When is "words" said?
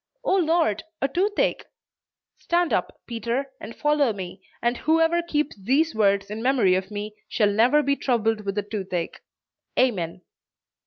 5.93-6.31